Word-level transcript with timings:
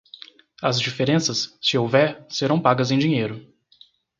As 0.63 0.79
diferenças, 0.79 1.55
se 1.61 1.77
houver, 1.77 2.25
serão 2.27 2.59
pagas 2.59 2.89
em 2.89 2.97
dinheiro. 2.97 3.53